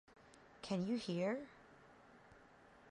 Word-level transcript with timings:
Can 0.63 0.87
you 0.87 0.97
hear? 0.97 1.37